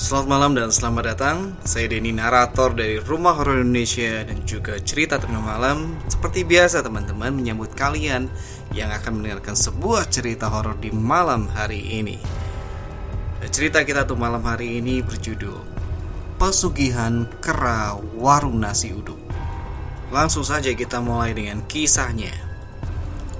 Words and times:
Selamat 0.00 0.32
malam 0.32 0.56
dan 0.56 0.72
selamat 0.72 1.04
datang. 1.12 1.60
Saya 1.60 1.92
Denny 1.92 2.08
narator 2.08 2.72
dari 2.72 2.96
Rumah 2.96 3.36
Horor 3.36 3.60
Indonesia 3.60 4.24
dan 4.24 4.40
juga 4.48 4.80
cerita 4.80 5.20
tengah 5.20 5.44
malam. 5.44 5.92
Seperti 6.08 6.40
biasa 6.40 6.80
teman-teman 6.80 7.36
menyambut 7.36 7.76
kalian 7.76 8.32
yang 8.72 8.88
akan 8.96 9.20
mendengarkan 9.20 9.52
sebuah 9.52 10.08
cerita 10.08 10.48
horor 10.48 10.80
di 10.80 10.88
malam 10.88 11.52
hari 11.52 12.00
ini. 12.00 12.16
Cerita 13.52 13.84
kita 13.84 14.08
tuh 14.08 14.16
malam 14.16 14.40
hari 14.40 14.80
ini 14.80 15.04
berjudul 15.04 15.60
Pesugihan 16.40 17.28
Kera 17.36 17.92
Warung 18.16 18.56
Nasi 18.56 18.96
Uduk. 18.96 19.20
Langsung 20.08 20.48
saja 20.48 20.72
kita 20.72 21.04
mulai 21.04 21.36
dengan 21.36 21.60
kisahnya. 21.68 22.32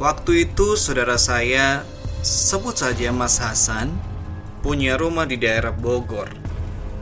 Waktu 0.00 0.48
itu 0.48 0.72
saudara 0.80 1.20
saya 1.20 1.84
sebut 2.24 2.80
saja 2.80 3.12
Mas 3.12 3.44
Hasan 3.44 3.92
punya 4.64 4.96
rumah 4.96 5.28
di 5.28 5.36
daerah 5.36 5.70
Bogor 5.70 6.45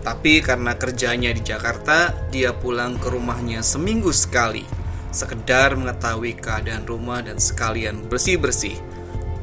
tapi 0.05 0.45
karena 0.45 0.77
kerjanya 0.77 1.33
di 1.33 1.41
Jakarta, 1.41 2.13
dia 2.29 2.53
pulang 2.53 3.01
ke 3.01 3.09
rumahnya 3.09 3.65
seminggu 3.65 4.13
sekali, 4.13 4.69
sekedar 5.09 5.81
mengetahui 5.81 6.37
keadaan 6.37 6.85
rumah 6.85 7.25
dan 7.25 7.41
sekalian 7.41 8.05
bersih-bersih. 8.05 8.77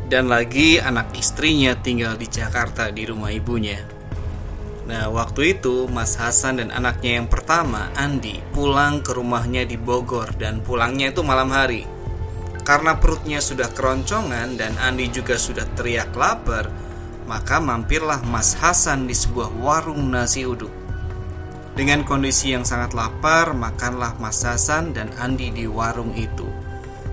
Dan 0.06 0.30
lagi 0.30 0.78
anak 0.78 1.18
istrinya 1.18 1.74
tinggal 1.74 2.14
di 2.14 2.30
Jakarta 2.30 2.94
di 2.94 3.10
rumah 3.10 3.34
ibunya. 3.34 3.82
Nah, 4.86 5.10
waktu 5.10 5.58
itu 5.58 5.90
Mas 5.90 6.20
Hasan 6.20 6.62
dan 6.62 6.70
anaknya 6.70 7.18
yang 7.18 7.26
pertama, 7.32 7.90
Andi, 7.98 8.38
pulang 8.54 9.02
ke 9.02 9.18
rumahnya 9.18 9.66
di 9.66 9.82
Bogor 9.82 10.30
dan 10.38 10.62
pulangnya 10.62 11.10
itu 11.10 11.26
malam 11.26 11.50
hari. 11.50 11.88
Karena 12.62 13.00
perutnya 13.00 13.42
sudah 13.42 13.74
keroncongan 13.74 14.60
dan 14.60 14.78
Andi 14.78 15.10
juga 15.10 15.40
sudah 15.40 15.66
teriak 15.74 16.14
lapar, 16.14 16.70
maka 17.30 17.62
mampirlah 17.62 18.22
Mas 18.28 18.58
Hasan 18.58 19.06
di 19.06 19.16
sebuah 19.18 19.54
warung 19.62 20.10
nasi 20.10 20.46
uduk. 20.46 20.72
Dengan 21.72 22.04
kondisi 22.04 22.52
yang 22.52 22.68
sangat 22.68 22.92
lapar, 22.92 23.56
makanlah 23.56 24.20
Mas 24.20 24.44
Hasan 24.44 24.92
dan 24.92 25.08
Andi 25.16 25.56
di 25.56 25.66
warung 25.66 26.12
itu. 26.14 26.46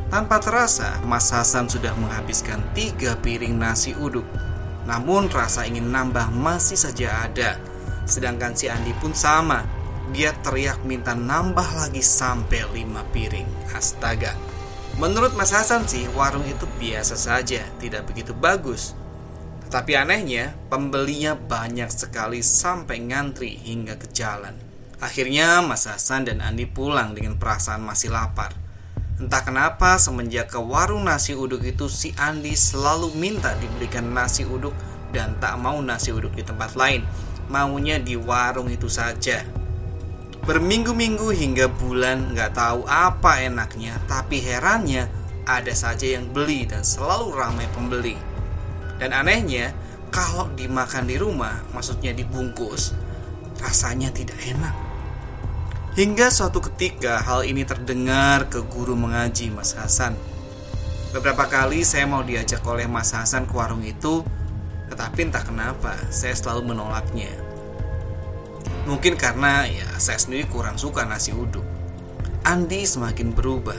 Tanpa 0.09 0.41
terasa, 0.43 0.99
Mas 1.05 1.31
Hasan 1.31 1.71
sudah 1.71 1.95
menghabiskan 1.95 2.65
tiga 2.75 3.15
piring 3.21 3.55
nasi 3.55 3.95
uduk. 3.95 4.25
Namun 4.89 5.29
rasa 5.29 5.69
ingin 5.69 5.93
nambah 5.93 6.33
masih 6.33 6.81
saja 6.81 7.29
ada. 7.29 7.61
Sedangkan 8.09 8.57
si 8.57 8.67
Andi 8.73 8.97
pun 8.97 9.13
sama. 9.13 9.63
Dia 10.11 10.33
teriak 10.41 10.81
minta 10.89 11.13
nambah 11.13 11.77
lagi 11.77 12.01
sampai 12.01 12.65
lima 12.73 13.05
piring. 13.13 13.77
Astaga. 13.77 14.33
Menurut 14.99 15.37
Mas 15.39 15.55
Hasan 15.55 15.87
sih, 15.87 16.11
warung 16.17 16.43
itu 16.49 16.67
biasa 16.81 17.15
saja, 17.15 17.63
tidak 17.79 18.11
begitu 18.11 18.35
bagus. 18.35 18.99
Tapi 19.69 20.01
anehnya, 20.01 20.57
pembelinya 20.73 21.37
banyak 21.37 21.93
sekali 21.93 22.41
sampai 22.41 23.05
ngantri 23.05 23.53
hingga 23.53 24.01
ke 24.01 24.09
jalan. 24.17 24.57
Akhirnya 24.97 25.61
Mas 25.61 25.85
Hasan 25.85 26.25
dan 26.25 26.41
Andi 26.41 26.65
pulang 26.65 27.13
dengan 27.13 27.37
perasaan 27.37 27.85
masih 27.85 28.09
lapar. 28.09 28.57
Entah 29.21 29.45
kenapa 29.45 30.01
semenjak 30.01 30.57
ke 30.57 30.59
warung 30.63 31.05
nasi 31.05 31.37
uduk 31.37 31.63
itu 31.69 31.87
si 31.93 32.17
Andi 32.17 32.57
selalu 32.57 33.13
minta 33.13 33.53
diberikan 33.61 34.09
nasi 34.09 34.49
uduk 34.49 34.73
dan 35.13 35.37
tak 35.37 35.61
mau 35.61 35.77
nasi 35.85 36.17
uduk 36.17 36.33
di 36.33 36.43
tempat 36.43 36.73
lain. 36.73 37.05
Maunya 37.53 38.01
di 38.01 38.17
warung 38.17 38.73
itu 38.73 38.89
saja. 38.89 39.45
Berminggu-minggu 40.49 41.29
hingga 41.29 41.69
bulan 41.69 42.33
nggak 42.33 42.57
tahu 42.57 42.89
apa 42.89 43.45
enaknya, 43.45 44.01
tapi 44.09 44.41
herannya 44.41 45.13
ada 45.45 45.77
saja 45.77 46.17
yang 46.17 46.33
beli 46.33 46.65
dan 46.65 46.81
selalu 46.81 47.37
ramai 47.37 47.69
pembeli. 47.77 48.38
Dan 48.99 49.15
anehnya, 49.15 49.71
kalau 50.11 50.51
dimakan 50.59 51.07
di 51.07 51.17
rumah, 51.17 51.63
maksudnya 51.71 52.11
dibungkus, 52.11 52.93
rasanya 53.63 54.11
tidak 54.11 54.39
enak. 54.43 54.75
Hingga 55.95 56.31
suatu 56.31 56.63
ketika 56.63 57.23
hal 57.23 57.43
ini 57.43 57.67
terdengar 57.67 58.47
ke 58.47 58.63
guru 58.63 58.95
mengaji 58.95 59.51
Mas 59.51 59.75
Hasan. 59.75 60.15
Beberapa 61.11 61.49
kali 61.51 61.83
saya 61.83 62.07
mau 62.07 62.23
diajak 62.23 62.63
oleh 62.67 62.87
Mas 62.87 63.11
Hasan 63.15 63.49
ke 63.49 63.55
warung 63.57 63.83
itu, 63.83 64.23
tetapi 64.93 65.27
entah 65.27 65.43
kenapa 65.43 65.95
saya 66.11 66.35
selalu 66.39 66.75
menolaknya. 66.75 67.31
Mungkin 68.87 69.19
karena 69.21 69.67
ya 69.69 69.85
saya 70.01 70.17
sendiri 70.17 70.47
kurang 70.49 70.81
suka 70.81 71.05
nasi 71.05 71.35
uduk. 71.35 71.65
Andi 72.47 72.87
semakin 72.89 73.35
berubah. 73.35 73.77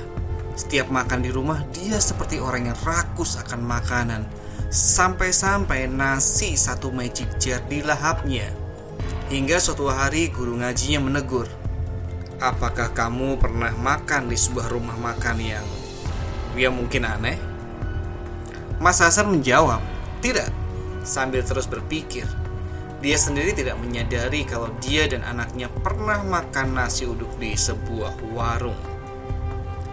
Setiap 0.59 0.91
makan 0.91 1.24
di 1.24 1.31
rumah 1.31 1.63
dia 1.72 1.97
seperti 2.03 2.38
orang 2.38 2.68
yang 2.68 2.78
rakus 2.84 3.40
akan 3.40 3.63
makanan 3.63 4.22
Sampai-sampai 4.69 5.90
nasi 5.90 6.53
satu 6.53 6.94
magic 6.94 7.41
jar 7.41 7.57
dilahapnya 7.66 8.53
Hingga 9.34 9.57
suatu 9.57 9.90
hari 9.90 10.30
guru 10.30 10.62
ngajinya 10.62 11.09
menegur 11.09 11.50
Apakah 12.38 12.94
kamu 12.94 13.41
pernah 13.41 13.74
makan 13.74 14.29
di 14.29 14.38
sebuah 14.38 14.69
rumah 14.69 14.94
makan 14.94 15.41
yang 15.41 15.66
Ya 16.53 16.69
mungkin 16.69 17.02
aneh? 17.02 17.41
Mas 18.78 19.02
Hasan 19.02 19.34
menjawab 19.34 19.81
Tidak. 20.22 20.53
Sambil 21.02 21.41
terus 21.41 21.66
berpikir 21.66 22.29
Dia 23.02 23.18
sendiri 23.18 23.58
tidak 23.58 23.74
menyadari 23.81 24.46
kalau 24.46 24.69
dia 24.85 25.09
dan 25.09 25.25
anaknya 25.25 25.66
pernah 25.81 26.22
makan 26.22 26.78
nasi 26.78 27.09
uduk 27.09 27.41
di 27.41 27.58
sebuah 27.58 28.22
warung. 28.35 28.78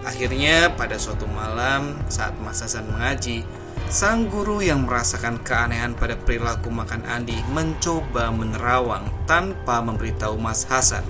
Akhirnya 0.03 0.75
pada 0.75 0.99
suatu 0.99 1.25
malam 1.31 1.97
saat 2.11 2.35
Mas 2.43 2.67
Hasan 2.67 2.91
mengaji 2.91 3.47
Sang 3.87 4.27
guru 4.27 4.59
yang 4.67 4.83
merasakan 4.83 5.39
keanehan 5.47 5.95
pada 5.95 6.19
perilaku 6.19 6.75
makan 6.75 7.07
Andi 7.07 7.39
mencoba 7.55 8.35
menerawang 8.35 9.07
tanpa 9.31 9.79
memberitahu 9.79 10.35
Mas 10.41 10.67
Hasan. 10.67 11.07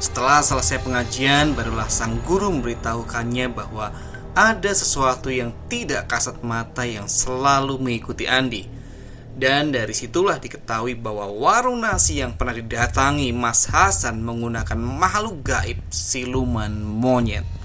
Setelah 0.00 0.40
selesai 0.40 0.80
pengajian, 0.80 1.52
barulah 1.52 1.90
sang 1.92 2.22
guru 2.24 2.48
memberitahukannya 2.54 3.46
bahwa 3.52 3.92
ada 4.32 4.70
sesuatu 4.70 5.28
yang 5.28 5.50
tidak 5.66 6.06
kasat 6.06 6.40
mata 6.46 6.86
yang 6.86 7.10
selalu 7.10 7.76
mengikuti 7.82 8.24
Andi. 8.30 8.64
Dan 9.38 9.70
dari 9.70 9.94
situlah 9.94 10.38
diketahui 10.38 10.98
bahwa 10.98 11.30
warung 11.30 11.82
nasi 11.82 12.22
yang 12.22 12.34
pernah 12.34 12.54
didatangi 12.58 13.30
Mas 13.34 13.70
Hasan 13.70 14.22
menggunakan 14.22 14.78
makhluk 14.78 15.46
gaib 15.46 15.78
siluman 15.90 16.74
monyet 16.82 17.57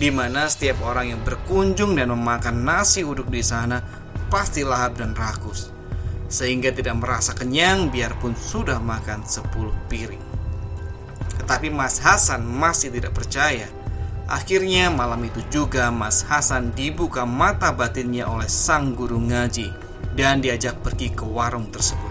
di 0.00 0.08
mana 0.08 0.48
setiap 0.48 0.80
orang 0.88 1.12
yang 1.12 1.20
berkunjung 1.20 1.92
dan 1.96 2.08
memakan 2.12 2.64
nasi 2.64 3.04
uduk 3.04 3.28
di 3.28 3.44
sana 3.44 3.80
pasti 4.32 4.64
lahap 4.64 4.96
dan 4.96 5.12
rakus, 5.12 5.68
sehingga 6.32 6.72
tidak 6.72 6.96
merasa 6.96 7.36
kenyang 7.36 7.92
biarpun 7.92 8.32
sudah 8.32 8.80
makan 8.80 9.20
10 9.28 9.52
piring. 9.92 10.24
Tetapi 11.42 11.68
Mas 11.68 12.00
Hasan 12.00 12.40
masih 12.46 12.88
tidak 12.88 13.12
percaya. 13.12 13.68
Akhirnya 14.24 14.88
malam 14.88 15.20
itu 15.28 15.44
juga 15.52 15.92
Mas 15.92 16.24
Hasan 16.24 16.72
dibuka 16.72 17.28
mata 17.28 17.68
batinnya 17.74 18.24
oleh 18.24 18.48
sang 18.48 18.96
guru 18.96 19.20
ngaji 19.20 19.68
dan 20.16 20.40
diajak 20.40 20.80
pergi 20.80 21.12
ke 21.12 21.28
warung 21.28 21.68
tersebut. 21.68 22.08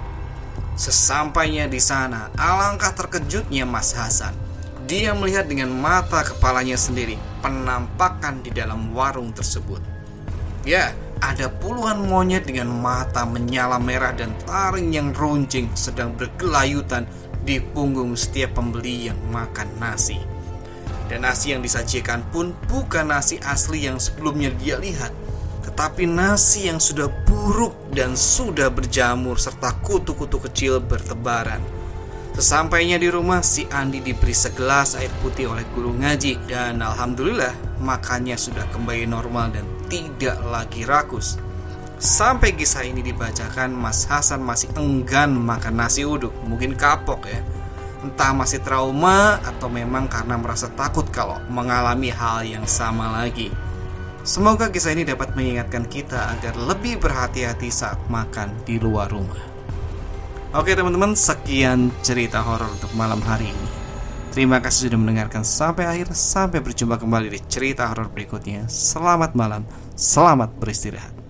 Sesampainya 0.78 1.66
di 1.66 1.82
sana, 1.82 2.30
alangkah 2.38 2.94
terkejutnya 2.94 3.66
Mas 3.66 3.98
Hasan 3.98 4.38
dia 4.86 5.16
melihat 5.16 5.48
dengan 5.48 5.72
mata 5.72 6.20
kepalanya 6.20 6.76
sendiri 6.76 7.31
penampakan 7.42 8.46
di 8.46 8.54
dalam 8.54 8.94
warung 8.94 9.34
tersebut. 9.34 9.82
Ya, 10.62 10.94
ada 11.22 11.50
puluhan 11.50 12.06
monyet 12.06 12.46
dengan 12.46 12.70
mata 12.70 13.26
menyala 13.26 13.82
merah 13.82 14.14
dan 14.14 14.34
taring 14.46 14.94
yang 14.94 15.10
runcing 15.14 15.70
sedang 15.74 16.14
bergelayutan 16.18 17.06
di 17.42 17.58
punggung 17.58 18.14
setiap 18.14 18.58
pembeli 18.58 19.10
yang 19.10 19.18
makan 19.34 19.70
nasi. 19.82 20.22
Dan 21.10 21.26
nasi 21.26 21.52
yang 21.52 21.66
disajikan 21.66 22.24
pun 22.30 22.54
bukan 22.70 23.10
nasi 23.10 23.42
asli 23.44 23.90
yang 23.90 23.98
sebelumnya 23.98 24.54
dia 24.62 24.78
lihat, 24.80 25.12
tetapi 25.66 26.06
nasi 26.06 26.70
yang 26.70 26.80
sudah 26.80 27.10
buruk 27.26 27.74
dan 27.92 28.16
sudah 28.16 28.70
berjamur 28.72 29.36
serta 29.36 29.76
kutu-kutu 29.82 30.40
kecil 30.40 30.80
bertebaran. 30.80 31.81
Sesampainya 32.32 32.96
di 32.96 33.12
rumah, 33.12 33.44
si 33.44 33.68
Andi 33.68 34.00
diberi 34.00 34.32
segelas 34.32 34.96
air 34.96 35.12
putih 35.20 35.52
oleh 35.52 35.68
guru 35.76 35.92
ngaji 35.92 36.48
dan 36.48 36.80
alhamdulillah 36.80 37.52
makannya 37.84 38.40
sudah 38.40 38.64
kembali 38.72 39.04
normal 39.04 39.52
dan 39.52 39.68
tidak 39.92 40.40
lagi 40.48 40.88
rakus. 40.88 41.36
Sampai 42.02 42.56
kisah 42.56 42.88
ini 42.88 43.04
dibacakan, 43.04 43.76
Mas 43.76 44.08
Hasan 44.10 44.42
masih 44.42 44.72
enggan 44.80 45.36
makan 45.36 45.76
nasi 45.76 46.02
uduk, 46.08 46.34
mungkin 46.48 46.74
kapok 46.74 47.30
ya. 47.30 47.44
Entah 48.02 48.34
masih 48.34 48.64
trauma 48.66 49.38
atau 49.46 49.70
memang 49.70 50.10
karena 50.10 50.34
merasa 50.40 50.66
takut 50.74 51.06
kalau 51.14 51.38
mengalami 51.52 52.10
hal 52.10 52.42
yang 52.48 52.66
sama 52.66 53.22
lagi. 53.22 53.54
Semoga 54.26 54.72
kisah 54.72 54.98
ini 54.98 55.06
dapat 55.06 55.38
mengingatkan 55.38 55.86
kita 55.86 56.34
agar 56.40 56.58
lebih 56.58 56.98
berhati-hati 56.98 57.70
saat 57.70 58.02
makan 58.10 58.56
di 58.66 58.82
luar 58.82 59.12
rumah. 59.12 59.51
Oke 60.52 60.76
teman-teman, 60.76 61.16
sekian 61.16 61.96
cerita 62.04 62.44
horor 62.44 62.68
untuk 62.68 62.92
malam 63.00 63.24
hari 63.24 63.48
ini. 63.48 63.68
Terima 64.36 64.60
kasih 64.60 64.92
sudah 64.92 65.00
mendengarkan 65.00 65.48
sampai 65.48 65.88
akhir. 65.88 66.12
Sampai 66.12 66.60
berjumpa 66.60 67.00
kembali 67.00 67.32
di 67.32 67.40
cerita 67.48 67.88
horor 67.88 68.12
berikutnya. 68.12 68.68
Selamat 68.68 69.32
malam, 69.32 69.64
selamat 69.96 70.52
beristirahat. 70.60 71.21